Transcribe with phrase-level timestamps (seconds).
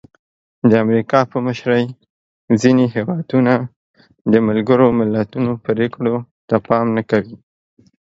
[0.69, 1.85] د امریکا په مشرۍ
[2.61, 3.53] ځینې هېوادونه
[4.31, 6.15] د ملګرو ملتونو پرېکړو
[6.47, 7.35] ته پام نه کوي.